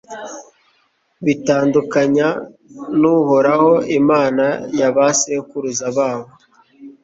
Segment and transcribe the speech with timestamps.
[1.25, 2.27] bitandukanya
[2.99, 4.45] n'uhoraho, imana
[4.79, 6.29] y'abasekuruza babo